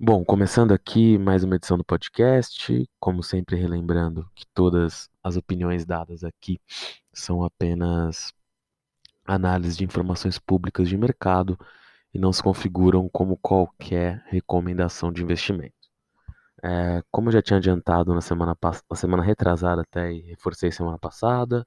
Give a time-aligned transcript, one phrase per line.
[0.00, 5.84] Bom, começando aqui mais uma edição do podcast, como sempre relembrando que todas as opiniões
[5.84, 6.60] dadas aqui
[7.12, 8.32] são apenas
[9.26, 11.58] análise de informações públicas de mercado
[12.14, 15.74] e não se configuram como qualquer recomendação de investimento.
[16.62, 18.56] É, como eu já tinha adiantado na semana,
[18.88, 21.66] na semana retrasada até e reforcei semana passada,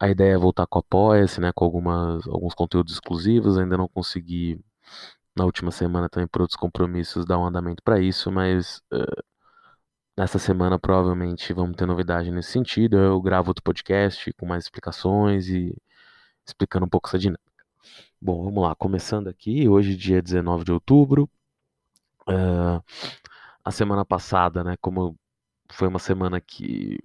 [0.00, 4.60] a ideia é voltar com Apoia-se, né, com algumas, alguns conteúdos exclusivos, ainda não consegui
[5.36, 9.24] na última semana também por outros compromissos dar um andamento para isso, mas uh,
[10.16, 12.96] nessa semana provavelmente vamos ter novidade nesse sentido.
[12.96, 15.76] Eu gravo outro podcast com mais explicações e
[16.46, 17.42] explicando um pouco essa dinâmica.
[18.20, 21.28] Bom, vamos lá, começando aqui, hoje dia 19 de outubro.
[22.28, 22.82] Uh,
[23.64, 25.18] a semana passada, né, como
[25.70, 26.98] foi uma semana que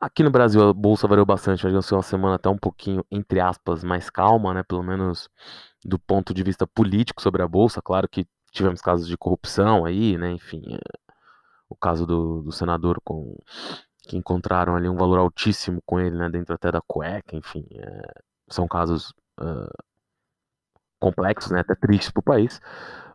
[0.00, 3.38] Aqui no Brasil a bolsa variou bastante, mas foi uma semana até um pouquinho, entre
[3.38, 4.62] aspas, mais calma, né?
[4.62, 5.28] Pelo menos
[5.84, 7.80] do ponto de vista político sobre a bolsa.
[7.82, 10.32] Claro que tivemos casos de corrupção aí, né?
[10.32, 10.78] Enfim, é,
[11.68, 13.36] o caso do, do senador com
[14.02, 16.28] que encontraram ali um valor altíssimo com ele, né?
[16.28, 18.02] Dentro até da cueca, enfim, é,
[18.48, 19.70] são casos uh,
[20.98, 21.60] complexos, né?
[21.60, 22.60] Até tristes para o país.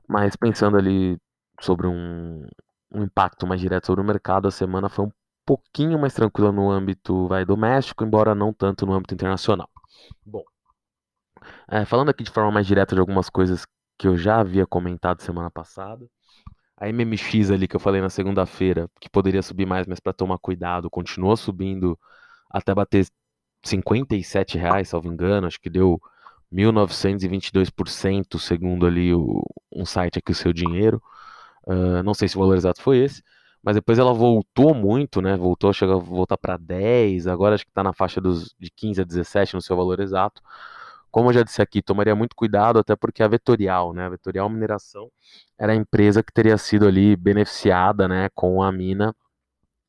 [0.08, 1.18] Mas pensando ali
[1.60, 2.48] sobre um,
[2.92, 5.12] um impacto mais direto sobre o mercado, a semana foi um
[5.46, 9.70] pouquinho mais tranquila no âmbito vai, doméstico, embora não tanto no âmbito internacional.
[10.26, 10.44] Bom,
[11.70, 13.66] é, falando aqui de forma mais direta de algumas coisas
[13.98, 16.08] que eu já havia comentado semana passada,
[16.78, 20.38] a MMX ali que eu falei na segunda-feira, que poderia subir mais, mas para tomar
[20.40, 21.98] cuidado, continuou subindo
[22.50, 23.08] até bater
[23.64, 26.00] 57 reais, salvo engano, acho que deu
[26.52, 29.42] 1922% segundo ali o,
[29.74, 31.02] um site aqui o seu dinheiro.
[31.66, 33.24] Uh, não sei se o valor exato foi esse,
[33.64, 35.36] mas depois ela voltou muito, né?
[35.36, 39.02] Voltou, chegou a voltar para 10, agora acho que está na faixa dos, de 15
[39.02, 40.42] a 17 no seu valor exato.
[41.16, 44.04] Como eu já disse aqui, tomaria muito cuidado, até porque a Vetorial, né?
[44.06, 45.10] A Vetorial Mineração
[45.58, 49.16] era a empresa que teria sido ali beneficiada, né, com a mina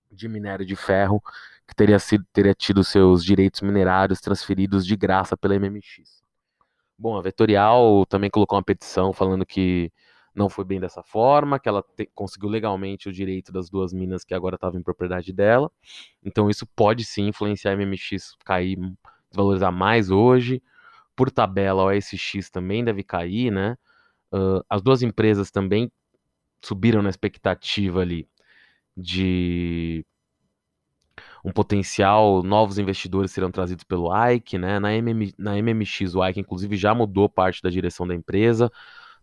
[0.08, 1.20] de minério de ferro,
[1.66, 6.22] que teria, sido, teria tido seus direitos minerários transferidos de graça pela MMX.
[6.96, 9.90] Bom, a Vetorial também colocou uma petição falando que
[10.32, 14.22] não foi bem dessa forma, que ela te, conseguiu legalmente o direito das duas minas
[14.22, 15.72] que agora estavam em propriedade dela.
[16.22, 18.78] Então isso pode sim influenciar a MMX cair,
[19.28, 20.62] desvalorizar mais hoje.
[21.16, 23.76] Por tabela, o OSX também deve cair, né?
[24.32, 25.90] Uh, as duas empresas também
[26.62, 28.28] subiram na expectativa ali
[28.96, 30.04] de
[31.44, 34.78] um potencial, novos investidores serão trazidos pelo Ike, né?
[34.78, 38.70] Na, MM, na MMX, o Ike, inclusive, já mudou parte da direção da empresa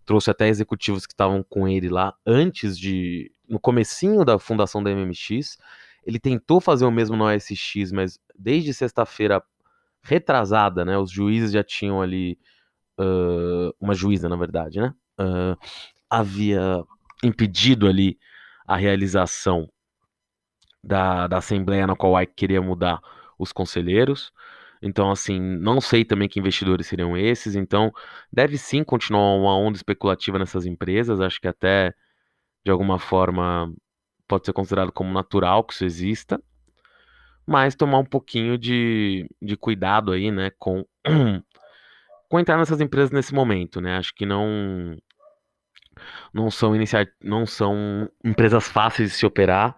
[0.05, 4.91] trouxe até executivos que estavam com ele lá antes de no comecinho da fundação da
[4.91, 5.57] MMX.
[6.05, 9.41] Ele tentou fazer o mesmo no OSX, mas desde sexta-feira
[10.03, 12.37] retrasada, né, os juízes já tinham ali
[12.99, 15.57] uh, uma juíza, na verdade, né, uh,
[16.09, 16.83] havia
[17.23, 18.17] impedido ali
[18.67, 19.67] a realização
[20.83, 22.99] da, da assembleia na qual o Ike queria mudar
[23.39, 24.31] os conselheiros.
[24.81, 27.55] Então, assim, não sei também que investidores seriam esses.
[27.55, 27.91] Então,
[28.31, 31.21] deve sim continuar uma onda especulativa nessas empresas.
[31.21, 31.93] Acho que até,
[32.65, 33.73] de alguma forma,
[34.27, 36.41] pode ser considerado como natural que isso exista.
[37.45, 40.85] Mas tomar um pouquinho de, de cuidado aí, né, com,
[42.29, 43.97] com entrar nessas empresas nesse momento, né?
[43.97, 44.97] Acho que não
[46.33, 49.77] não são iniciar, não são empresas fáceis de se operar.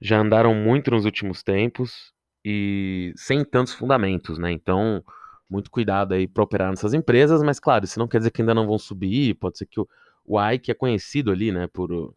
[0.00, 2.12] Já andaram muito nos últimos tempos
[2.44, 4.50] e sem tantos fundamentos, né?
[4.50, 5.02] Então,
[5.48, 8.54] muito cuidado aí para operar nessas empresas, mas claro, isso não quer dizer que ainda
[8.54, 9.88] não vão subir, pode ser que o,
[10.24, 12.14] o Ike é conhecido ali, né, por,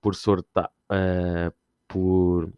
[0.00, 1.52] por sortar, é,
[1.88, 2.52] por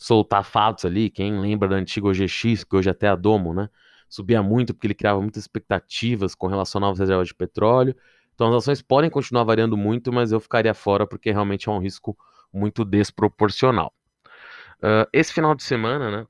[0.00, 3.68] soltar fatos ali, quem lembra da antiga OGX, que hoje até é a Domo, né,
[4.08, 7.94] subia muito porque ele criava muitas expectativas com relação novas reservas de petróleo,
[8.34, 11.78] então as ações podem continuar variando muito, mas eu ficaria fora porque realmente é um
[11.78, 12.16] risco
[12.50, 13.92] muito desproporcional.
[14.78, 16.26] Uh, esse final de semana, né,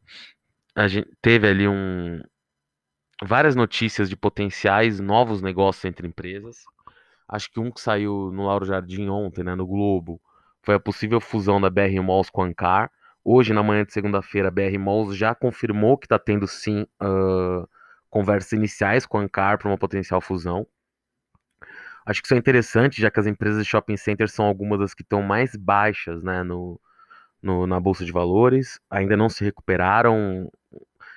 [0.75, 2.21] a gente teve ali um,
[3.23, 6.65] várias notícias de potenciais novos negócios entre empresas.
[7.29, 10.21] Acho que um que saiu no Lauro Jardim ontem, né, no Globo,
[10.61, 12.91] foi a possível fusão da BR Malls com a Ancar.
[13.25, 17.69] Hoje, na manhã de segunda-feira, a BR Malls já confirmou que está tendo sim uh,
[18.09, 20.67] conversas iniciais com a Ancar para uma potencial fusão.
[22.05, 24.95] Acho que isso é interessante, já que as empresas de shopping center são algumas das
[24.95, 26.81] que estão mais baixas né, no,
[27.43, 30.51] no, na Bolsa de Valores, ainda não se recuperaram.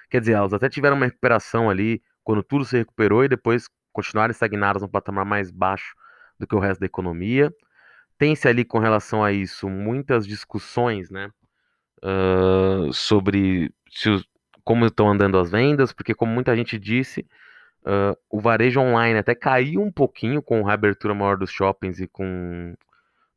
[0.10, 4.32] Quer dizer, elas até tiveram uma recuperação ali quando tudo se recuperou e depois continuaram
[4.32, 5.96] estagnadas no patamar mais baixo
[6.40, 7.54] do que o resto da economia.
[8.18, 11.30] Tem-se ali com relação a isso muitas discussões, né?
[12.04, 14.10] Uh, sobre se,
[14.64, 17.26] como estão andando as vendas, porque como muita gente disse,
[17.86, 22.08] uh, o varejo online até caiu um pouquinho com a reabertura maior dos shoppings e
[22.08, 22.76] com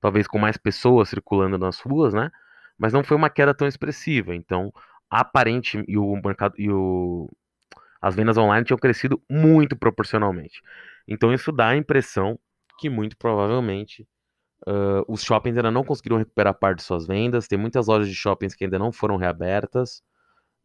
[0.01, 2.31] talvez com mais pessoas circulando nas ruas, né?
[2.79, 4.35] Mas não foi uma queda tão expressiva.
[4.35, 4.73] Então,
[5.11, 7.29] aparente e o mercado e o
[8.01, 10.63] as vendas online tinham crescido muito proporcionalmente.
[11.09, 12.39] Então isso dá a impressão
[12.79, 14.07] que muito provavelmente
[14.67, 17.49] uh, os shoppings ainda não conseguiram recuperar parte de suas vendas.
[17.49, 20.03] Tem muitas lojas de shoppings que ainda não foram reabertas.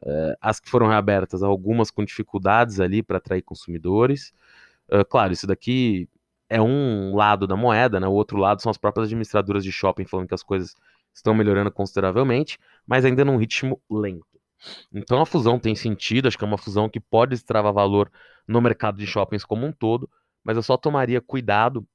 [0.01, 4.33] Uh, as que foram reabertas, algumas com dificuldades ali para atrair consumidores.
[4.89, 6.09] Uh, claro, isso daqui
[6.49, 8.07] é um lado da moeda, né?
[8.07, 10.75] O outro lado são as próprias administradoras de shopping falando que as coisas
[11.13, 14.25] estão melhorando consideravelmente, mas ainda num ritmo lento.
[14.93, 18.11] Então a fusão tem sentido, acho que é uma fusão que pode extravar valor
[18.47, 20.09] no mercado de shoppings como um todo,
[20.43, 21.87] mas eu só tomaria cuidado,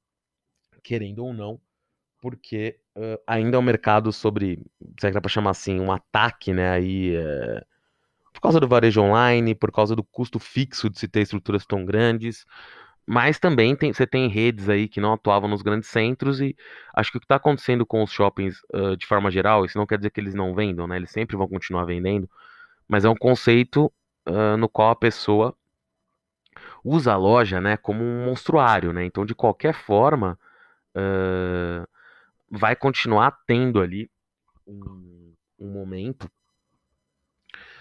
[0.83, 1.59] querendo ou não,
[2.29, 4.59] porque uh, ainda é um mercado sobre,
[4.99, 7.65] se é que dá para chamar assim, um ataque, né, aí, uh,
[8.33, 11.85] por causa do varejo online, por causa do custo fixo de se ter estruturas tão
[11.85, 12.45] grandes,
[13.05, 16.53] mas também tem, você tem redes aí que não atuavam nos grandes centros e
[16.93, 19.87] acho que o que está acontecendo com os shoppings uh, de forma geral, isso não
[19.87, 20.97] quer dizer que eles não vendam, né?
[20.97, 22.29] Eles sempre vão continuar vendendo,
[22.89, 23.91] mas é um conceito
[24.59, 25.55] no qual a pessoa
[26.83, 28.91] usa a loja né, como um monstruário.
[28.91, 29.05] Né?
[29.05, 30.37] Então, de qualquer forma,
[30.93, 31.87] uh,
[32.49, 34.09] vai continuar tendo ali
[34.65, 36.29] um, um momento.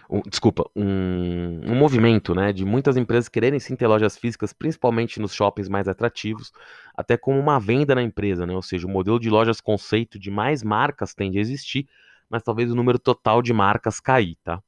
[0.08, 5.20] Um, desculpa, um, um, movimento né, de muitas empresas quererem sim ter lojas físicas, principalmente
[5.20, 6.52] nos shoppings mais atrativos,
[6.96, 8.54] até como uma venda na empresa, né?
[8.54, 11.88] ou seja, o modelo de lojas conceito de mais marcas tende a existir,
[12.30, 14.62] mas talvez o número total de marcas cair, tá?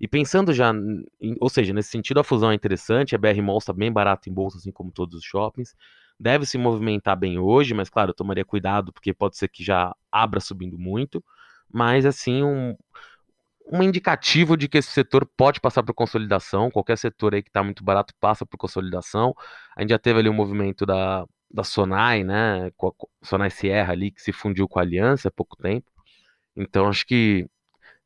[0.00, 0.72] E pensando já,
[1.40, 4.32] ou seja, nesse sentido a fusão é interessante, a BR Mall está bem barato em
[4.32, 5.74] bolsa, assim como todos os shoppings.
[6.18, 9.94] Deve se movimentar bem hoje, mas claro, eu tomaria cuidado, porque pode ser que já
[10.10, 11.24] abra subindo muito.
[11.72, 12.76] Mas assim, um,
[13.70, 16.70] um indicativo de que esse setor pode passar por consolidação.
[16.70, 19.34] Qualquer setor aí que está muito barato passa por consolidação.
[19.76, 22.70] A gente já teve ali um movimento da, da Sonai, né?
[23.22, 25.90] Sonai Sierra ali, que se fundiu com a Aliança há pouco tempo.
[26.56, 27.48] Então acho que,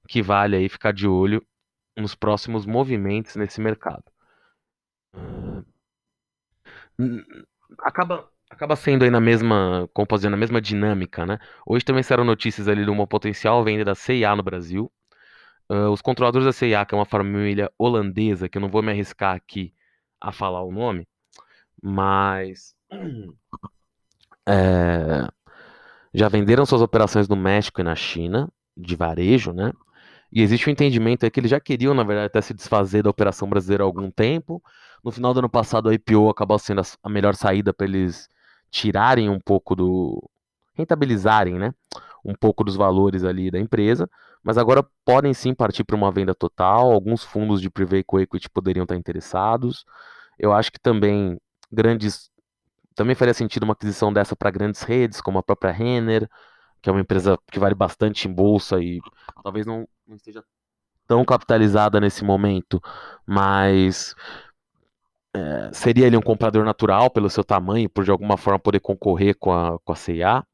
[0.09, 1.45] que vale aí ficar de olho
[1.97, 4.05] nos próximos movimentos nesse mercado.
[7.81, 11.39] Acaba, acaba sendo aí na mesma, composição, na mesma dinâmica, né?
[11.67, 14.91] Hoje também saíram notícias ali de uma potencial venda da CIA no Brasil.
[15.71, 18.91] Uh, os controladores da CIA, que é uma família holandesa, que eu não vou me
[18.91, 19.73] arriscar aqui
[20.21, 21.09] a falar o nome,
[21.83, 22.75] mas
[24.47, 25.27] é,
[26.15, 29.73] já venderam suas operações no México e na China, de varejo, né?
[30.33, 33.11] E existe um entendimento aí que eles já queriam, na verdade, até se desfazer da
[33.11, 34.63] operação brasileira há algum tempo.
[35.03, 38.29] No final do ano passado, a IPO acabou sendo a melhor saída para eles
[38.71, 40.23] tirarem um pouco do.
[40.75, 41.75] rentabilizarem, né?
[42.25, 44.09] Um pouco dos valores ali da empresa.
[44.43, 46.93] Mas agora podem sim partir para uma venda total.
[46.93, 49.85] Alguns fundos de private equity poderiam estar interessados.
[50.39, 51.39] Eu acho que também
[51.71, 52.31] grandes.
[52.95, 56.29] Também faria sentido uma aquisição dessa para grandes redes, como a própria Renner,
[56.83, 59.01] que é uma empresa que vale bastante em bolsa e
[59.43, 60.45] talvez não, não esteja
[61.07, 62.81] tão capitalizada nesse momento,
[63.27, 64.15] mas
[65.35, 69.37] é, seria ele um comprador natural pelo seu tamanho, por de alguma forma poder concorrer
[69.39, 70.45] com a, com a.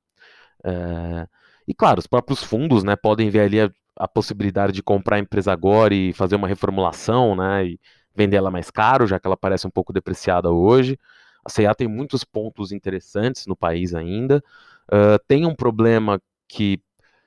[0.64, 1.26] É,
[1.66, 5.20] e claro, os próprios fundos né, podem ver ali a, a, possibilidade de comprar a
[5.20, 7.80] empresa agora e fazer uma reformulação né, e
[8.14, 10.98] vender ela mais caro, já que ela parece um pouco depreciada hoje.
[11.44, 14.42] A CIA tem muitos pontos interessantes no país ainda.
[14.88, 16.80] Uh, tem um problema que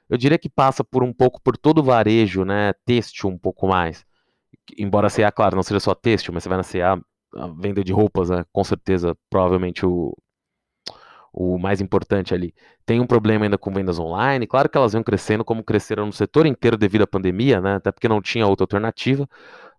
[0.10, 2.74] eu diria que passa por um pouco por todo o varejo, né?
[2.86, 4.06] Têxtil um pouco mais.
[4.78, 7.02] Embora a CA, claro, não seja só têxtil, mas você vai na CA,
[7.36, 8.46] a venda de roupas, né?
[8.52, 10.16] com certeza, provavelmente o,
[11.34, 12.54] o mais importante ali.
[12.86, 14.46] Tem um problema ainda com vendas online.
[14.48, 17.76] Claro que elas vêm crescendo como cresceram no setor inteiro devido à pandemia, né?
[17.76, 19.28] Até porque não tinha outra alternativa,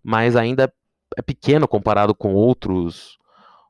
[0.03, 0.71] mas ainda
[1.17, 3.17] é pequeno comparado com outros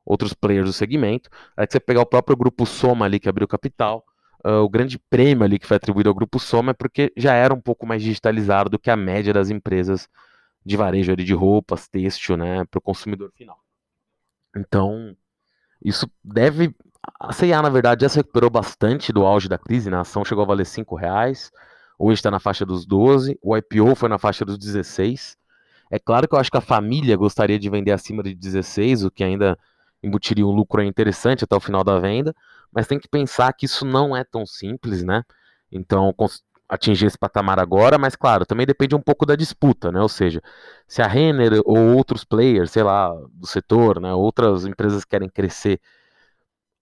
[0.06, 1.30] outros players do segmento.
[1.56, 4.04] Aí que você pegar o próprio grupo Soma ali que abriu capital,
[4.46, 7.54] uh, o grande prêmio ali que foi atribuído ao grupo Soma é porque já era
[7.54, 10.10] um pouco mais digitalizado do que a média das empresas
[10.66, 13.63] de varejo ali de roupas, têxtil, né, para o consumidor final.
[14.56, 15.16] Então,
[15.84, 16.76] isso deve.
[17.20, 19.98] A CIA, na verdade, já se recuperou bastante do auge da crise, né?
[19.98, 21.52] A ação chegou a valer 5 reais,
[22.00, 25.38] hoje está na faixa dos 12, o IPO foi na faixa dos 16.
[25.92, 29.12] É claro que eu acho que a família gostaria de vender acima de 16, o
[29.12, 29.58] que ainda
[30.02, 32.36] embutiria um lucro interessante até o final da venda,
[32.72, 35.24] mas tem que pensar que isso não é tão simples, né?
[35.72, 36.14] Então,
[36.74, 40.02] atingir esse patamar agora, mas claro, também depende um pouco da disputa, né?
[40.02, 40.42] Ou seja,
[40.88, 45.80] se a Renner ou outros players, sei lá, do setor, né, outras empresas querem crescer,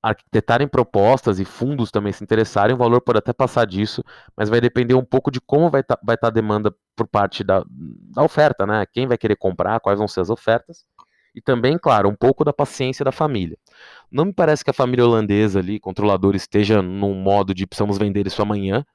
[0.01, 4.03] arquitetarem propostas e fundos também se interessarem, o valor pode até passar disso,
[4.36, 7.43] mas vai depender um pouco de como vai estar tá, tá a demanda por parte
[7.43, 8.86] da, da oferta, né?
[8.91, 10.86] Quem vai querer comprar, quais vão ser as ofertas.
[11.36, 13.57] e também, claro, um pouco da paciência da família.
[14.12, 18.27] Não me parece que a família holandesa ali, controlador, esteja num modo de precisamos vender
[18.27, 18.86] isso amanhã,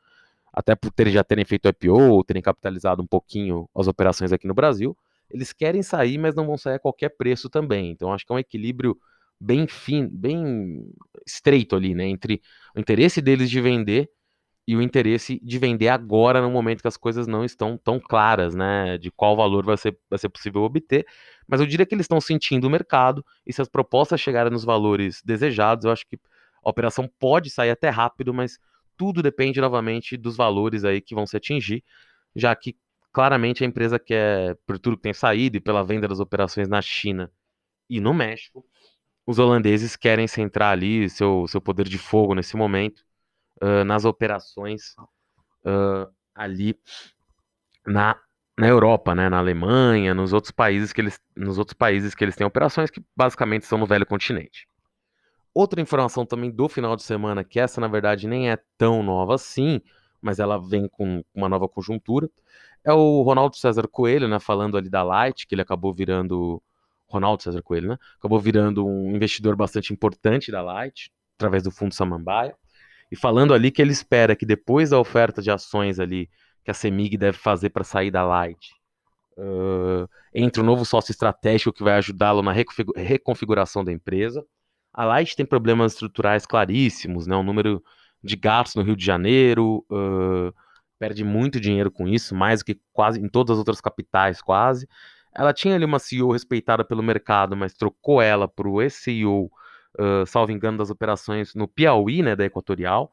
[0.56, 4.46] até por ter, já terem feito IPO, ou terem capitalizado um pouquinho as operações aqui
[4.48, 4.96] no Brasil.
[5.30, 7.90] Eles querem sair, mas não vão sair a qualquer preço também.
[7.90, 8.96] Então acho que é um equilíbrio
[9.38, 10.90] bem fino, bem
[11.26, 12.40] estreito ali, né, entre
[12.75, 14.08] o interesse deles de vender
[14.66, 18.54] e o interesse de vender agora no momento que as coisas não estão tão claras,
[18.54, 21.06] né, de qual valor vai ser, vai ser possível obter.
[21.46, 24.64] Mas eu diria que eles estão sentindo o mercado e se as propostas chegarem nos
[24.64, 26.18] valores desejados, eu acho que
[26.64, 28.58] a operação pode sair até rápido, mas
[28.96, 31.84] tudo depende novamente dos valores aí que vão se atingir,
[32.34, 32.76] já que
[33.12, 36.82] claramente a empresa quer, por tudo que tem saído e pela venda das operações na
[36.82, 37.30] China
[37.88, 38.64] e no México,
[39.26, 43.02] os holandeses querem centrar ali seu, seu poder de fogo nesse momento
[43.62, 44.94] uh, nas operações
[45.64, 46.78] uh, ali
[47.86, 48.20] na,
[48.58, 52.36] na Europa, né, na Alemanha, nos outros países que eles, nos outros países que eles
[52.36, 54.68] têm operações que basicamente são no velho continente.
[55.56, 59.36] Outra informação também do final de semana, que essa na verdade nem é tão nova
[59.36, 59.80] assim,
[60.20, 62.28] mas ela vem com uma nova conjuntura,
[62.84, 66.62] é o Ronaldo César Coelho, né, falando ali da Light, que ele acabou virando
[67.08, 67.96] Ronaldo César Coelho, né?
[68.18, 72.54] Acabou virando um investidor bastante importante da Light, através do fundo Samambaia
[73.10, 76.28] e falando ali que ele espera que depois da oferta de ações ali
[76.64, 78.75] que a Semig deve fazer para sair da Light,
[79.38, 84.44] uh, entre um novo sócio estratégico que vai ajudá-lo na reconfiguração da empresa.
[84.96, 87.36] A Light tem problemas estruturais claríssimos, né?
[87.36, 87.82] Um número
[88.24, 90.54] de gastos no Rio de Janeiro, uh,
[90.98, 94.88] perde muito dinheiro com isso, mais do que quase em todas as outras capitais, quase.
[95.34, 99.50] Ela tinha ali uma CEO respeitada pelo mercado, mas trocou ela para o ex-CEO
[99.98, 103.10] uh, salvo engano, das operações no Piauí, né, da Equatorial,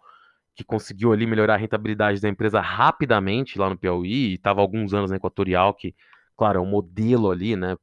[0.55, 4.93] que conseguiu ali melhorar a rentabilidade da empresa rapidamente lá no Piauí, e estava alguns
[4.93, 5.95] anos na Equatorial, que,
[6.37, 7.75] claro, é um modelo ali, né,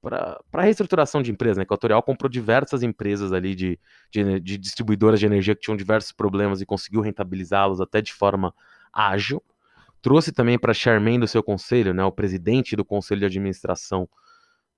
[0.00, 1.56] para a reestruturação de empresas.
[1.56, 1.62] Né?
[1.62, 3.78] A Equatorial comprou diversas empresas ali de,
[4.10, 8.54] de, de distribuidoras de energia que tinham diversos problemas e conseguiu rentabilizá-los até de forma
[8.92, 9.42] ágil.
[10.00, 14.08] Trouxe também para chairman do seu conselho, né, o presidente do conselho de administração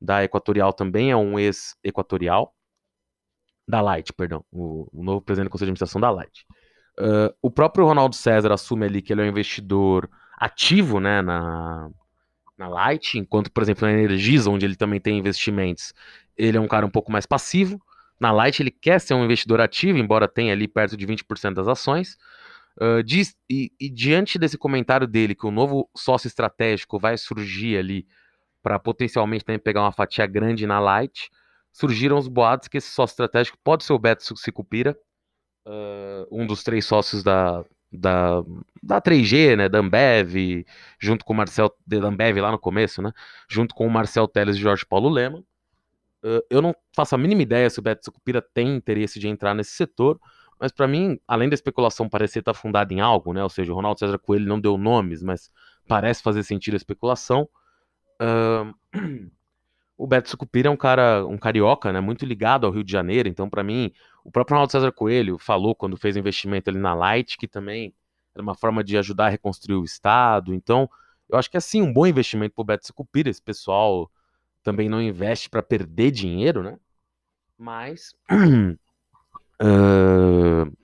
[0.01, 2.55] da Equatorial também é um ex-equatorial
[3.67, 6.47] da Light, perdão, o, o, novo presidente do Conselho de Administração da Light.
[6.99, 10.09] Uh, o próprio Ronaldo César assume ali que ele é um investidor
[10.39, 11.91] ativo né, na,
[12.59, 15.95] na Light, enquanto, por exemplo, na Energisa, onde ele também tem investimentos,
[16.37, 17.81] ele é um cara um pouco mais passivo.
[18.21, 21.69] Na Light ele quer ser um investidor ativo, embora tenha ali perto de 20% das
[21.69, 22.19] ações.
[22.81, 27.77] Uh, diz, e, e, diante desse comentário dele, que o novo sócio estratégico vai surgir
[27.77, 28.07] ali
[28.63, 31.31] para potencialmente também pegar uma fatia grande na Light,
[31.73, 34.97] surgiram os boatos que esse sócio estratégico pode ser o Beto Sicupira,
[35.67, 38.43] uh, um dos três sócios da, da,
[38.83, 40.65] da 3G, né, da Ambev,
[40.99, 43.13] junto com o Marcel, da Ambev lá no começo, né,
[43.49, 45.43] junto com o Marcel Teles e Jorge Paulo Lema.
[46.51, 49.71] Eu não faço a mínima ideia se o Beto Sicupira tem interesse de entrar nesse
[49.71, 50.21] setor,
[50.61, 53.75] mas para mim, além da especulação parecer estar fundada em algo, né, ou seja, o
[53.75, 55.51] Ronaldo César Coelho não deu nomes, mas
[55.87, 57.49] parece fazer sentido a especulação,
[58.21, 58.75] uh,
[59.99, 63.29] o Beto Sucupira é um cara, um carioca, né, muito ligado ao Rio de Janeiro,
[63.29, 63.93] então para mim,
[64.25, 67.93] o próprio Ronaldo César Coelho falou quando fez o investimento ali na Light, que também
[68.33, 70.89] era uma forma de ajudar a reconstruir o estado, então
[71.29, 74.09] eu acho que é sim um bom investimento pro Beto Sucupira, esse pessoal
[74.63, 76.79] também não investe para perder dinheiro, né,
[77.59, 78.79] mas uh,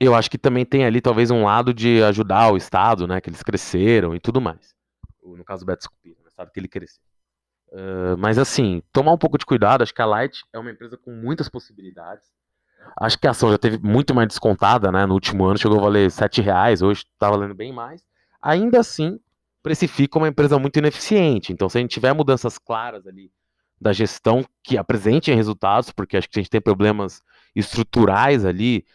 [0.00, 3.28] eu acho que também tem ali talvez um lado de ajudar o estado, né, que
[3.28, 4.74] eles cresceram e tudo mais,
[5.22, 7.02] no caso do Beto Sucupira sabe que ele cresceu.
[7.68, 10.96] Uh, mas assim, tomar um pouco de cuidado, acho que a Light é uma empresa
[10.96, 12.24] com muitas possibilidades.
[13.00, 15.04] Acho que a ação já teve muito mais descontada, né?
[15.06, 18.02] No último ano chegou a valer 7 reais, hoje está valendo bem mais.
[18.40, 19.18] Ainda assim,
[19.62, 21.52] precifica uma empresa muito ineficiente.
[21.52, 23.32] Então, se a gente tiver mudanças claras ali
[23.80, 27.20] da gestão que apresentem resultados, porque acho que a gente tem problemas
[27.54, 28.86] estruturais ali,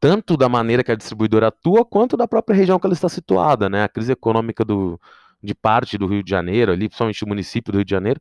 [0.00, 3.68] tanto da maneira que a distribuidora atua, quanto da própria região que ela está situada,
[3.68, 3.84] né?
[3.84, 4.98] A crise econômica do,
[5.46, 8.20] de parte do Rio de Janeiro, ali, principalmente o município do Rio de Janeiro,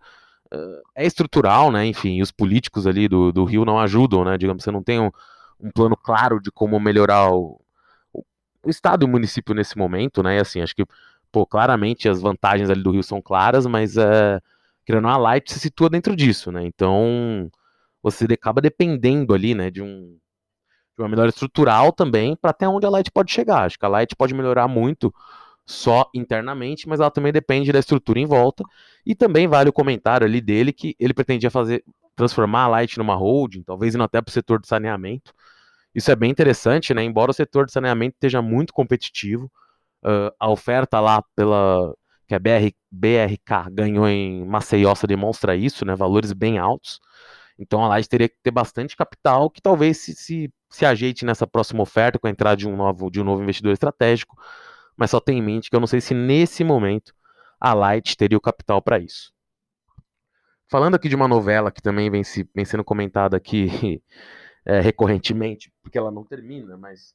[0.54, 1.86] uh, é estrutural, né?
[1.86, 4.38] Enfim, os políticos ali do, do Rio não ajudam, né?
[4.38, 5.12] Digamos, você não tem um,
[5.60, 7.60] um plano claro de como melhorar o,
[8.14, 10.38] o, estado e o município nesse momento, né?
[10.38, 10.86] E assim, acho que,
[11.32, 14.42] pô, claramente as vantagens ali do Rio são claras, mas uh,
[14.86, 16.64] querendo a Light se situa dentro disso, né?
[16.64, 17.52] Então,
[18.02, 20.18] você acaba dependendo ali, né, de um
[20.96, 23.66] de uma melhora estrutural também para até onde a Light pode chegar.
[23.66, 25.14] Acho que a Light pode melhorar muito
[25.66, 28.64] só internamente, mas ela também depende da estrutura em volta.
[29.06, 31.84] E também vale o comentário ali dele que ele pretendia fazer
[32.16, 35.34] transformar a Light numa holding, talvez indo até para o setor de saneamento.
[35.94, 37.04] Isso é bem interessante, né?
[37.04, 39.52] Embora o setor de saneamento esteja muito competitivo,
[40.04, 41.94] uh, a oferta lá pela
[42.28, 45.96] que a BR, BRK ganhou em Maceió demonstra isso, né?
[45.96, 47.00] Valores bem altos.
[47.58, 51.48] Então a Light teria que ter bastante capital que talvez se, se, se ajeite nessa
[51.48, 54.36] próxima oferta com a entrada de um novo, de um novo investidor estratégico.
[54.98, 57.14] Mas só tem em mente que eu não sei se nesse momento
[57.60, 59.32] a Light teria o capital para isso.
[60.70, 64.02] Falando aqui de uma novela que também vem, se, vem sendo comentada aqui
[64.66, 67.14] é, recorrentemente, porque ela não termina, mas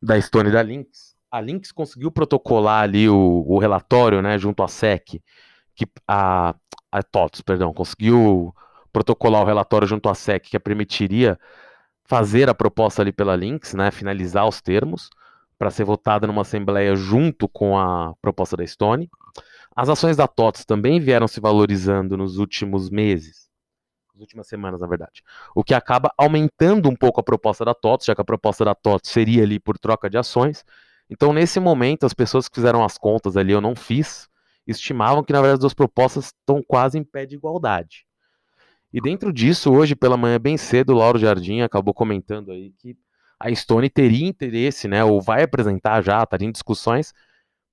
[0.00, 1.16] da Stone e da Lynx.
[1.30, 5.20] A Lynx conseguiu protocolar ali o, o relatório, né, junto à SEC,
[5.74, 6.54] que a,
[6.92, 8.54] a TOTS, perdão, conseguiu
[8.92, 11.38] protocolar o relatório junto à SEC que permitiria
[12.04, 15.10] fazer a proposta ali pela Lynx, né, finalizar os termos
[15.58, 19.10] para ser votada numa assembleia junto com a proposta da Stone.
[19.74, 23.48] As ações da TOTS também vieram se valorizando nos últimos meses,
[24.12, 25.22] nas últimas semanas, na verdade.
[25.54, 28.74] O que acaba aumentando um pouco a proposta da TOTS, já que a proposta da
[28.74, 30.64] TOTS seria ali por troca de ações.
[31.10, 34.28] Então, nesse momento, as pessoas que fizeram as contas ali, eu não fiz,
[34.66, 38.06] estimavam que, na verdade, as duas propostas estão quase em pé de igualdade.
[38.92, 42.96] E dentro disso, hoje pela manhã, bem cedo, o Lauro Jardim acabou comentando aí que
[43.38, 47.12] a Stone teria interesse, né, ou vai apresentar já, estaria em discussões,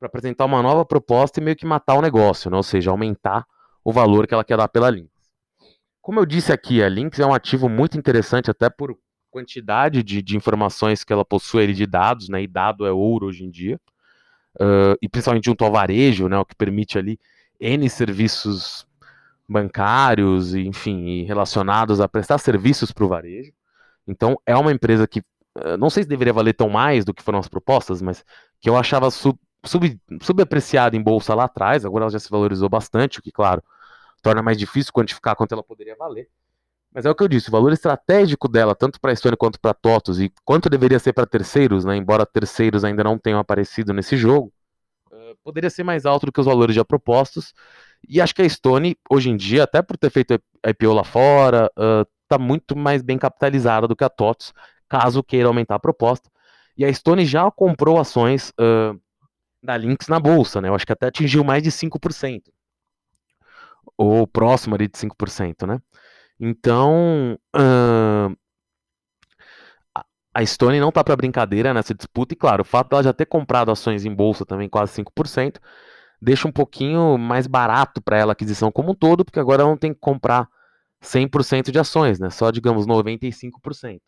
[0.01, 2.57] para apresentar uma nova proposta e meio que matar o negócio, né?
[2.57, 3.45] ou seja, aumentar
[3.83, 5.11] o valor que ela quer dar pela Lynx.
[6.01, 8.97] Como eu disse aqui, a Lynx é um ativo muito interessante, até por
[9.29, 12.41] quantidade de, de informações que ela possui de dados, né?
[12.41, 13.79] e dado é ouro hoje em dia,
[14.59, 16.37] uh, e principalmente junto ao varejo, né?
[16.39, 17.19] o que permite ali
[17.59, 18.87] N serviços
[19.47, 23.53] bancários, enfim, relacionados a prestar serviços para o varejo.
[24.07, 25.21] Então, é uma empresa que,
[25.79, 28.23] não sei se deveria valer tão mais do que foram as propostas, mas
[28.59, 32.69] que eu achava su sub, subapreciada em bolsa lá atrás, agora ela já se valorizou
[32.69, 33.63] bastante, o que, claro,
[34.21, 36.27] torna mais difícil quantificar quanto ela poderia valer.
[36.93, 39.59] Mas é o que eu disse, o valor estratégico dela, tanto para a Estônia quanto
[39.59, 43.39] para a TOTUS, e quanto deveria ser para terceiros, né, embora terceiros ainda não tenham
[43.39, 44.51] aparecido nesse jogo,
[45.11, 47.53] uh, poderia ser mais alto do que os valores já propostos.
[48.07, 51.03] E acho que a Stone, hoje em dia, até por ter feito a IPO lá
[51.03, 51.71] fora,
[52.23, 54.53] está uh, muito mais bem capitalizada do que a TOTUS,
[54.91, 56.29] caso queira aumentar a proposta.
[56.77, 58.99] E a Stone já comprou ações uh,
[59.63, 60.67] da Lynx na bolsa, né?
[60.67, 62.41] Eu acho que até atingiu mais de 5%.
[63.97, 65.79] Ou próximo ali de 5%, né?
[66.37, 68.35] Então, uh,
[70.33, 73.27] a Stone não tá para brincadeira nessa disputa, e claro, o fato dela já ter
[73.27, 75.57] comprado ações em bolsa também, quase 5%,
[76.21, 79.69] deixa um pouquinho mais barato para ela a aquisição como um todo, porque agora ela
[79.69, 80.49] não tem que comprar
[81.01, 82.29] 100% de ações, né?
[82.29, 84.01] Só, digamos, 95%.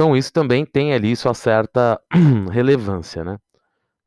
[0.00, 2.00] Então, isso também tem ali sua certa
[2.50, 3.38] relevância, né?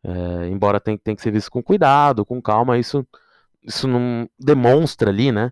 [0.03, 3.06] É, embora tenha, que ser visto com cuidado, com calma, isso,
[3.63, 5.51] isso não demonstra ali, né,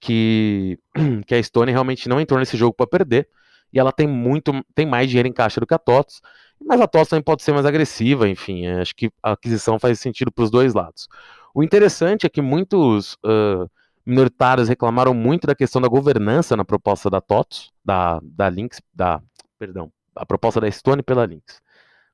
[0.00, 0.78] que,
[1.26, 3.28] que a Stone realmente não entrou nesse jogo para perder,
[3.70, 6.22] e ela tem muito, tem mais dinheiro em caixa do que a TOTS,
[6.58, 10.00] mas a TOTS também pode ser mais agressiva, enfim, é, acho que a aquisição faz
[10.00, 11.06] sentido para os dois lados.
[11.54, 13.70] O interessante é que muitos uh,
[14.06, 19.20] minoritários reclamaram muito da questão da governança na proposta da TOTS, da, da Lynx, da,
[19.58, 21.60] perdão, a proposta da Stone pela Lynx,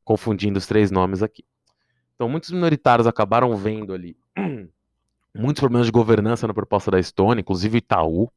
[0.04, 1.44] confundindo os três nomes aqui.
[2.14, 4.16] Então, muitos minoritários acabaram vendo ali
[5.34, 8.30] muitos problemas de governança na proposta da Estônia, inclusive Itaú.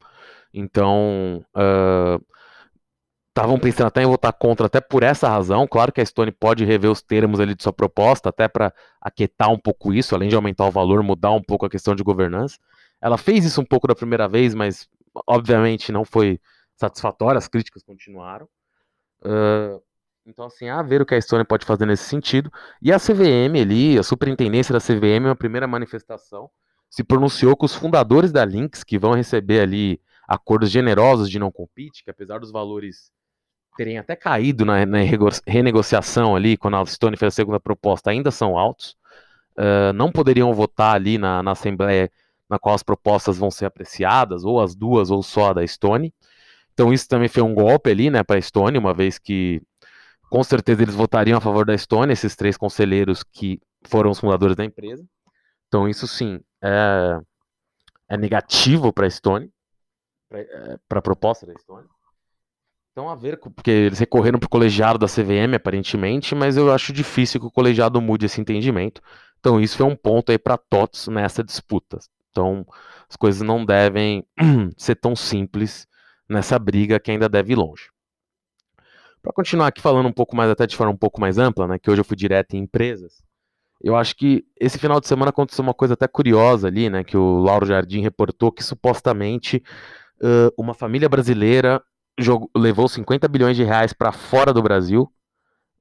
[0.53, 1.45] Então,
[3.29, 5.67] estavam uh, pensando até em votar contra, até por essa razão.
[5.67, 9.51] Claro que a Estônia pode rever os termos ali de sua proposta, até para aquietar
[9.51, 12.57] um pouco isso, além de aumentar o valor, mudar um pouco a questão de governança.
[13.01, 14.87] Ela fez isso um pouco da primeira vez, mas
[15.27, 16.39] obviamente não foi
[16.77, 18.47] satisfatória, as críticas continuaram.
[20.25, 22.51] Então, assim, a ver o que a Estônia pode fazer nesse sentido.
[22.81, 26.49] E a CVM ali, a superintendência da CVM, uma primeira manifestação,
[26.89, 31.51] se pronunciou com os fundadores da Lynx, que vão receber ali acordos generosos de não
[31.51, 33.11] compete, que apesar dos valores
[33.77, 34.99] terem até caído na, na
[35.45, 38.95] renegociação ali, quando a Estônia fez a segunda proposta, ainda são altos,
[39.57, 42.09] uh, não poderiam votar ali na, na Assembleia
[42.49, 46.11] na qual as propostas vão ser apreciadas, ou as duas, ou só a da Estônia.
[46.75, 49.61] Então isso também foi um golpe ali, né, para a Estônia, uma vez que
[50.29, 54.57] com certeza eles votariam a favor da Estônia, esses três conselheiros que foram os fundadores
[54.57, 55.03] da empresa.
[55.67, 57.19] Então, isso sim é,
[58.09, 59.49] é negativo para a Estônia,
[60.29, 61.87] para é, a proposta da Estônia.
[62.91, 66.91] Então, a ver, porque eles recorreram para o colegiado da CVM, aparentemente, mas eu acho
[66.91, 69.01] difícil que o colegiado mude esse entendimento.
[69.39, 71.99] Então, isso foi um ponto aí para TOTS nessa disputa.
[72.31, 72.65] Então,
[73.09, 74.25] as coisas não devem
[74.77, 75.87] ser tão simples
[76.29, 77.89] nessa briga que ainda deve ir longe.
[79.21, 81.79] Para continuar aqui falando um pouco mais, até de forma um pouco mais ampla, né,
[81.79, 83.23] que hoje eu fui direto em empresas,
[83.81, 87.17] eu acho que esse final de semana aconteceu uma coisa até curiosa ali, né, que
[87.17, 89.63] o Lauro Jardim reportou que supostamente
[90.21, 91.81] uh, uma família brasileira
[92.19, 95.11] jogou, levou 50 bilhões de reais para fora do Brasil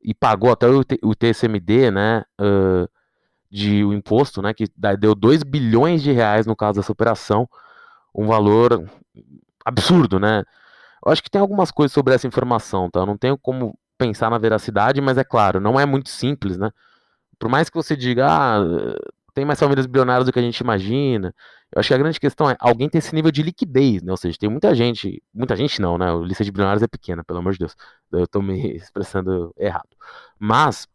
[0.02, 2.88] e pagou até o, o TSMD, né, uh,
[3.50, 4.64] de o imposto, né, que
[4.98, 7.48] deu 2 bilhões de reais no caso dessa operação,
[8.14, 8.84] um valor
[9.64, 10.42] absurdo, né?
[11.04, 13.00] Eu acho que tem algumas coisas sobre essa informação, tá?
[13.00, 16.70] Eu não tenho como pensar na veracidade, mas é claro, não é muito simples, né?
[17.38, 18.60] Por mais que você diga, ah,
[19.34, 21.34] tem mais famílias bilionárias do que a gente imagina,
[21.74, 24.12] eu acho que a grande questão é alguém ter esse nível de liquidez, né?
[24.12, 26.10] Ou seja, tem muita gente, muita gente não, né?
[26.10, 27.76] A lista de bilionários é pequena, pelo amor de Deus.
[28.12, 29.88] Eu tô me expressando errado.
[30.38, 30.86] Mas,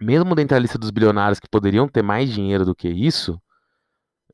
[0.00, 3.40] mesmo dentro da lista dos bilionários que poderiam ter mais dinheiro do que isso,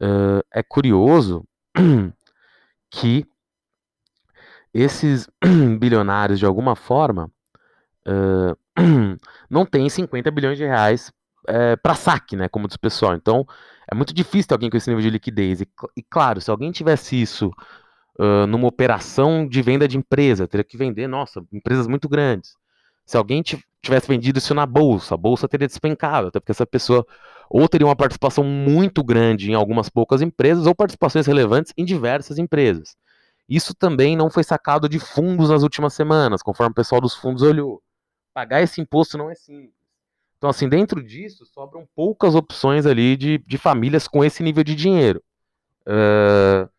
[0.00, 1.44] uh, é curioso
[2.90, 3.26] que
[4.72, 5.28] esses
[5.78, 7.30] bilionários, de alguma forma,
[8.06, 8.56] uh,
[9.48, 11.12] não têm 50 bilhões de reais
[11.48, 13.14] é, para saque, né, como diz o pessoal.
[13.14, 13.46] Então,
[13.90, 15.60] é muito difícil ter alguém com esse nível de liquidez.
[15.60, 17.50] E, e claro, se alguém tivesse isso
[18.18, 22.54] uh, numa operação de venda de empresa, teria que vender, nossa, empresas muito grandes.
[23.04, 27.04] Se alguém tivesse vendido isso na bolsa, a bolsa teria despencado, até porque essa pessoa
[27.48, 32.38] ou teria uma participação muito grande em algumas poucas empresas, ou participações relevantes em diversas
[32.38, 32.94] empresas.
[33.50, 37.42] Isso também não foi sacado de fundos nas últimas semanas, conforme o pessoal dos fundos
[37.42, 37.82] olhou.
[38.32, 39.74] Pagar esse imposto não é simples.
[40.38, 44.76] Então, assim, dentro disso, sobram poucas opções ali de, de famílias com esse nível de
[44.76, 45.20] dinheiro.
[45.84, 46.70] Uh,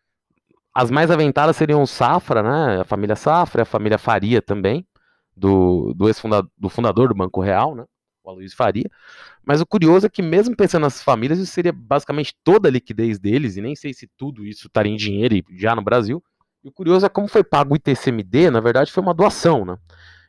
[0.74, 2.80] as mais aventadas seriam o Safra, né?
[2.80, 4.88] A família Safra, a família Faria também,
[5.36, 7.84] do, do ex-fundador do fundador do Banco Real, né?
[8.24, 8.90] O Aloysio Faria.
[9.44, 13.20] Mas o curioso é que, mesmo pensando nas famílias, isso seria basicamente toda a liquidez
[13.20, 16.24] deles, e nem sei se tudo isso estaria em dinheiro já no Brasil.
[16.64, 19.78] E o curioso é como foi pago o ITCMD, na verdade foi uma doação, né?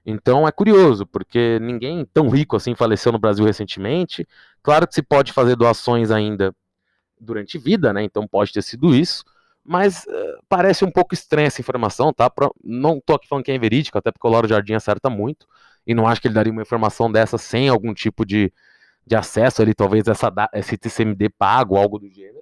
[0.04, 4.26] Então é curioso, porque ninguém tão rico assim faleceu no Brasil recentemente.
[4.62, 6.54] Claro que se pode fazer doações ainda
[7.20, 8.02] durante vida, né?
[8.02, 9.24] Então pode ter sido isso.
[9.64, 12.28] Mas uh, parece um pouco estranha essa informação, tá?
[12.28, 15.46] Pro, não tô aqui falando que é verídico, até porque o Lauro Jardim acerta muito.
[15.86, 18.52] E não acho que ele daria uma informação dessa sem algum tipo de,
[19.06, 22.41] de acesso ali, talvez essa, esse TCMD pago, algo do gênero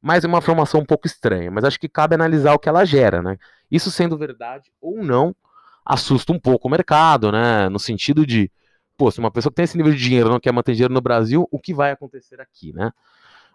[0.00, 1.50] mas é uma informação um pouco estranha.
[1.50, 3.36] Mas acho que cabe analisar o que ela gera, né?
[3.70, 5.34] Isso sendo verdade ou não,
[5.84, 7.68] assusta um pouco o mercado, né?
[7.68, 8.50] No sentido de,
[8.96, 11.00] pô, se uma pessoa que tem esse nível de dinheiro não quer manter dinheiro no
[11.00, 12.92] Brasil, o que vai acontecer aqui, né?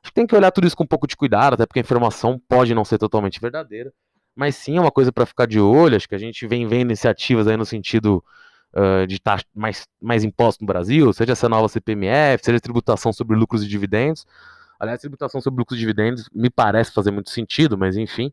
[0.01, 1.81] Acho que tem que olhar tudo isso com um pouco de cuidado, até porque a
[1.81, 3.91] informação pode não ser totalmente verdadeira,
[4.36, 5.95] mas sim é uma coisa para ficar de olho.
[5.95, 8.23] Acho que a gente vem vendo iniciativas aí no sentido
[8.73, 13.36] uh, de estar mais, mais imposto no Brasil, seja essa nova CPMF, seja tributação sobre
[13.36, 14.27] lucros e dividendos.
[14.79, 18.31] Aliás, tributação sobre lucros e dividendos me parece fazer muito sentido, mas enfim.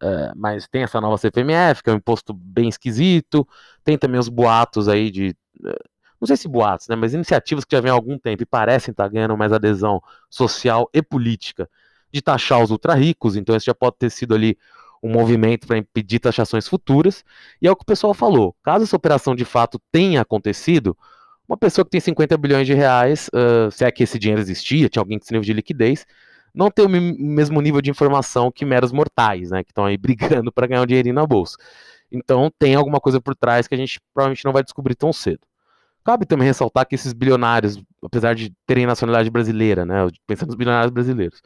[0.00, 3.46] É, mas tem essa nova CPMF, que é um imposto bem esquisito.
[3.84, 5.36] Tem também os boatos aí de.
[5.64, 5.78] É,
[6.20, 6.96] não sei se boatos, né?
[6.96, 10.88] Mas iniciativas que já vêm há algum tempo e parecem estar ganhando mais adesão social
[10.92, 11.68] e política
[12.12, 13.36] de taxar os ultra ricos.
[13.36, 14.58] Então, esse já pode ter sido ali
[15.02, 17.24] um movimento para impedir taxações futuras.
[17.62, 18.54] E é o que o pessoal falou.
[18.62, 20.96] Caso essa operação de fato tenha acontecido,
[21.48, 24.88] uma pessoa que tem 50 bilhões de reais, uh, se é que esse dinheiro existia,
[24.88, 26.06] tinha alguém com esse nível de liquidez,
[26.54, 29.64] não tem o mesmo nível de informação que meros mortais, né?
[29.64, 31.56] Que estão aí brigando para ganhar um dinheirinho na bolsa.
[32.10, 35.40] Então tem alguma coisa por trás que a gente provavelmente não vai descobrir tão cedo.
[36.04, 40.06] Cabe também ressaltar que esses bilionários, apesar de terem nacionalidade brasileira, né?
[40.26, 41.40] Pensando nos bilionários brasileiros,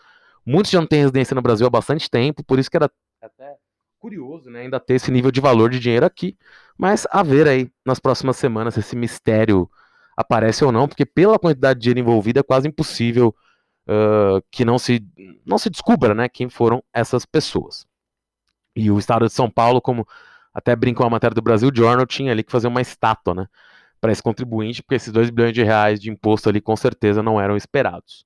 [0.47, 3.57] muitos já não têm residência no Brasil há bastante tempo, por isso que era até
[3.99, 4.63] curioso, né?
[4.63, 6.37] Ainda ter esse nível de valor de dinheiro aqui.
[6.77, 9.69] Mas a ver aí nas próximas semanas esse mistério
[10.17, 13.35] aparece ou não, porque pela quantidade de dinheiro envolvido é quase impossível
[13.87, 15.05] uh, que não se,
[15.45, 17.87] não se descubra né, quem foram essas pessoas.
[18.75, 20.07] E o Estado de São Paulo, como
[20.53, 23.47] até brincou a matéria do Brasil Journal, tinha ali que fazer uma estátua né,
[24.01, 27.41] para esse contribuinte, porque esses 2 bilhões de reais de imposto ali com certeza não
[27.41, 28.25] eram esperados.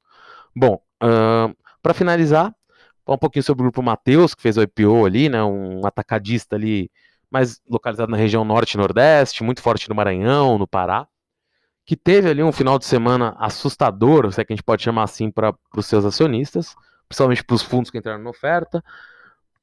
[0.55, 2.55] Bom, uh, para finalizar,
[3.05, 6.57] falar um pouquinho sobre o grupo Mateus, que fez o IPO ali, né, um atacadista
[6.57, 6.91] ali
[7.31, 11.07] mais localizado na região norte e nordeste, muito forte no Maranhão, no Pará
[11.87, 15.05] que teve ali um final de semana assustador, se é que a gente pode chamar
[15.05, 16.75] assim, para os seus acionistas,
[17.09, 18.83] principalmente para os fundos que entraram na oferta.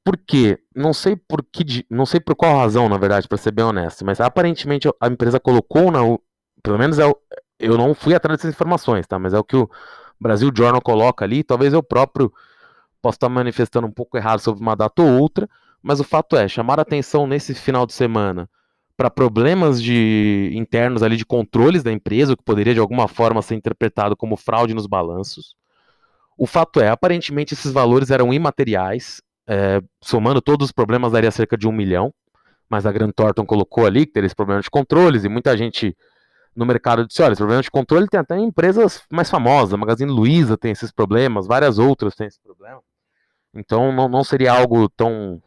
[0.02, 0.58] Por quê?
[0.74, 4.06] Não sei por que, não sei por qual razão, na verdade, para ser bem honesto,
[4.06, 6.00] mas aparentemente a empresa colocou na,
[6.62, 7.04] pelo menos é,
[7.58, 9.18] eu não fui atrás dessas informações, tá?
[9.18, 9.68] Mas é o que o
[10.18, 11.44] Brasil Journal coloca ali.
[11.44, 12.32] Talvez eu próprio
[13.02, 15.48] possa estar manifestando um pouco errado sobre uma data ou outra,
[15.82, 18.48] mas o fato é chamar a atenção nesse final de semana
[18.96, 23.42] para problemas de internos ali de controles da empresa, o que poderia de alguma forma
[23.42, 25.56] ser interpretado como fraude nos balanços.
[26.36, 31.56] O fato é, aparentemente esses valores eram imateriais, é, somando todos os problemas daria cerca
[31.56, 32.12] de um milhão,
[32.68, 35.96] mas a Grant Thornton colocou ali que teria esse problema de controles e muita gente
[36.54, 40.10] no mercado disse, olha, esse problema de controle tem até empresas mais famosas, a Magazine
[40.10, 42.80] Luiza tem esses problemas, várias outras têm esse problema.
[43.52, 45.42] Então não, não seria algo tão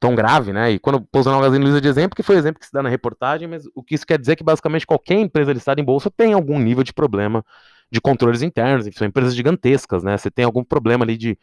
[0.00, 0.70] tão grave, né?
[0.70, 2.82] E quando pôs o Magazine Luiza de exemplo, que foi o exemplo que se dá
[2.82, 5.84] na reportagem, mas o que isso quer dizer é que basicamente qualquer empresa listada em
[5.84, 7.44] bolsa tem algum nível de problema
[7.90, 10.16] de controles internos, são empresas gigantescas, né?
[10.16, 11.38] Você tem algum problema ali de,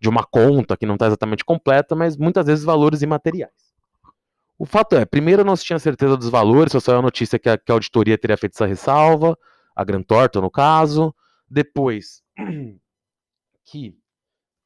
[0.00, 3.68] de uma conta que não está exatamente completa, mas muitas vezes valores imateriais.
[4.58, 7.48] O fato é, primeiro não se tinha certeza dos valores, só saiu a notícia que
[7.48, 9.38] a, que a auditoria teria feito essa ressalva,
[9.74, 11.14] a Gran Torto no caso.
[11.48, 12.22] Depois,
[13.64, 13.96] que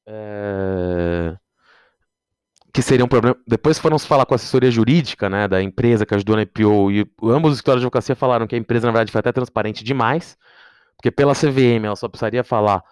[0.07, 1.37] é,
[2.73, 3.37] que seria um problema.
[3.47, 6.91] Depois foram se falar com a assessoria jurídica, né, da empresa que ajudou na IPO,
[6.91, 9.85] e ambos os escritórios de advocacia falaram que a empresa, na verdade, foi até transparente
[9.85, 10.39] demais,
[10.97, 12.83] porque pela CVM ela só precisaria falar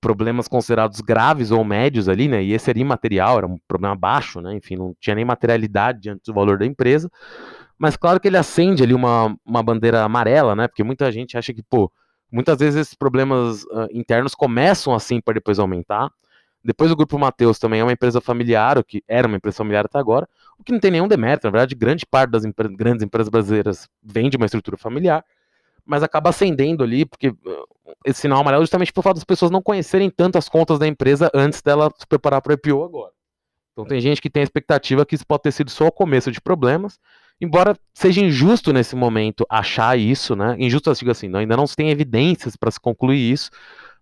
[0.00, 4.40] problemas considerados graves ou médios ali, né, e esse era imaterial, era um problema baixo,
[4.40, 7.10] né, enfim, não tinha nem materialidade diante do valor da empresa,
[7.76, 11.52] mas claro que ele acende ali uma, uma bandeira amarela, né, porque muita gente acha
[11.52, 11.90] que, pô,
[12.30, 16.10] muitas vezes esses problemas uh, internos começam assim para depois aumentar,
[16.64, 19.84] depois o Grupo Mateus também é uma empresa familiar, o que era uma empresa familiar
[19.84, 20.26] até agora,
[20.58, 21.46] o que não tem nenhum demérito.
[21.46, 25.22] Na verdade, grande parte das grandes empresas brasileiras vem de uma estrutura familiar,
[25.84, 27.36] mas acaba ascendendo ali, porque uh,
[28.04, 30.86] esse sinal amarelo é justamente por fato das pessoas não conhecerem tanto as contas da
[30.86, 33.12] empresa antes dela se preparar para o IPO agora.
[33.72, 36.30] Então tem gente que tem a expectativa que isso pode ter sido só o começo
[36.30, 36.98] de problemas,
[37.40, 40.56] embora seja injusto nesse momento achar isso, né?
[40.58, 43.50] Injusto, eu digo assim, ainda não se tem evidências para se concluir isso,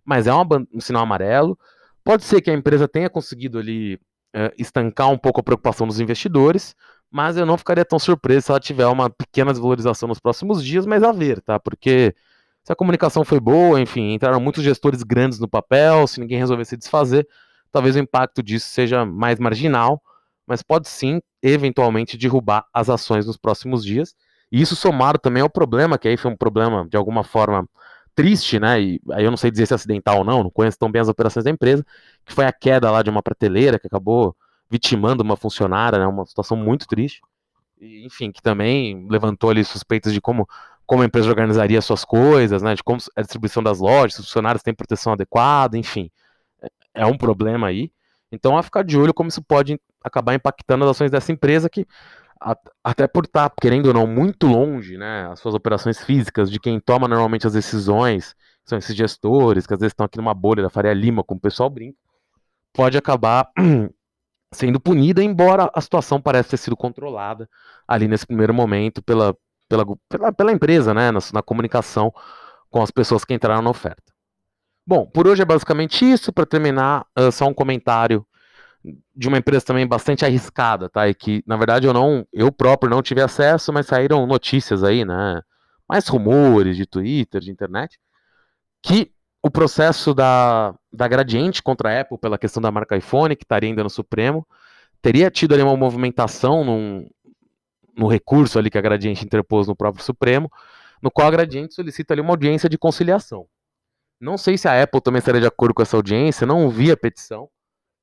[0.05, 1.57] mas é uma, um sinal amarelo.
[2.03, 3.99] Pode ser que a empresa tenha conseguido ali
[4.33, 6.75] é, estancar um pouco a preocupação dos investidores,
[7.09, 10.85] mas eu não ficaria tão surpreso se ela tiver uma pequena desvalorização nos próximos dias,
[10.85, 11.59] mas a ver, tá?
[11.59, 12.15] Porque
[12.63, 16.65] se a comunicação foi boa, enfim, entraram muitos gestores grandes no papel, se ninguém resolver
[16.65, 17.27] se desfazer,
[17.71, 20.01] talvez o impacto disso seja mais marginal,
[20.47, 24.15] mas pode sim, eventualmente, derrubar as ações nos próximos dias.
[24.51, 27.67] E isso somado também ao problema, que aí foi um problema, de alguma forma,
[28.15, 28.81] triste, né?
[28.81, 31.01] E aí eu não sei dizer se é acidental ou não, não conheço tão bem
[31.01, 31.85] as operações da empresa,
[32.25, 34.35] que foi a queda lá de uma prateleira que acabou
[34.69, 36.07] vitimando uma funcionária, né?
[36.07, 37.21] Uma situação muito triste.
[37.79, 40.47] E, enfim, que também levantou ali suspeitas de como,
[40.85, 42.75] como a empresa organizaria suas coisas, né?
[42.75, 46.09] De como a distribuição das lojas, os funcionários têm proteção adequada, enfim.
[46.61, 46.69] É,
[47.01, 47.91] é um problema aí.
[48.31, 51.85] Então, a ficar de olho como isso pode acabar impactando as ações dessa empresa que
[52.83, 56.59] até por estar, tá, querendo ou não, muito longe, né, as suas operações físicas, de
[56.59, 60.63] quem toma normalmente as decisões, são esses gestores, que às vezes estão aqui numa bolha
[60.63, 61.97] da Faria Lima, como o pessoal brinca,
[62.73, 63.49] pode acabar
[64.51, 67.49] sendo punida, embora a situação pareça ter sido controlada
[67.87, 69.35] ali nesse primeiro momento pela,
[69.67, 72.13] pela, pela, pela empresa, né, na, na comunicação
[72.69, 74.13] com as pessoas que entraram na oferta.
[74.85, 76.33] Bom, por hoje é basicamente isso.
[76.33, 78.25] Para terminar, uh, só um comentário
[79.15, 81.07] de uma empresa também bastante arriscada, tá?
[81.07, 85.05] E que, na verdade, eu não, eu próprio não tive acesso, mas saíram notícias aí,
[85.05, 85.41] né?
[85.87, 87.99] Mais rumores de Twitter, de internet,
[88.81, 93.43] que o processo da, da Gradiente contra a Apple pela questão da marca iPhone, que
[93.43, 94.45] estaria ainda no Supremo,
[95.01, 97.07] teria tido ali uma movimentação num,
[97.97, 100.51] no recurso ali que a Gradiente interpôs no próprio Supremo,
[101.01, 103.45] no qual a Gradiente solicita ali uma audiência de conciliação.
[104.19, 106.97] Não sei se a Apple também estaria de acordo com essa audiência, não vi a
[106.97, 107.49] petição,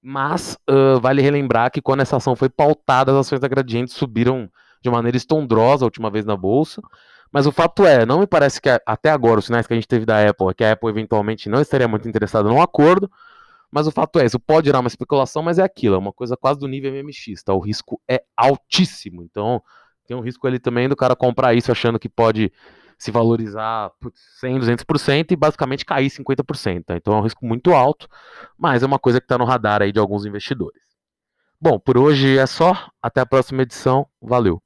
[0.02, 4.50] mas uh, vale relembrar que quando essa ação foi pautada, as ações da Gradiente subiram
[4.82, 6.82] de maneira estondrosa a última vez na bolsa.
[7.32, 9.86] Mas o fato é, não me parece que até agora os sinais que a gente
[9.86, 13.10] teve da Apple é que a Apple eventualmente não estaria muito interessada num acordo.
[13.70, 16.36] Mas o fato é, isso pode gerar uma especulação, mas é aquilo, é uma coisa
[16.36, 17.54] quase do nível MMX, tá?
[17.54, 19.22] O risco é altíssimo.
[19.22, 19.62] Então,
[20.08, 22.50] tem um risco ali também do cara comprar isso achando que pode
[23.00, 23.90] se valorizar
[24.40, 26.84] 100, 200% e basicamente cair 50%.
[26.84, 26.96] Tá?
[26.96, 28.06] Então é um risco muito alto,
[28.58, 30.82] mas é uma coisa que está no radar aí de alguns investidores.
[31.58, 32.90] Bom, por hoje é só.
[33.02, 34.06] Até a próxima edição.
[34.20, 34.62] Valeu!